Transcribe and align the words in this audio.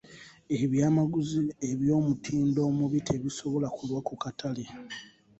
Eby'amaguzi 0.61 1.39
eby'omutindo 1.71 2.59
omubi 2.69 2.99
tebisobola 3.07 3.67
kulwa 3.75 3.99
ku 4.07 4.13
katale. 4.23 4.65